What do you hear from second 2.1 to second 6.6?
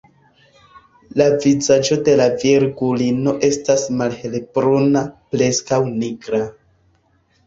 la Virgulino estas malhelbruna, preskaŭ nigra.